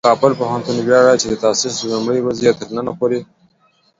[0.09, 2.91] کابل پوهنتون ویاړي چې د تاسیس له لومړۍ ورځې یې تر ننه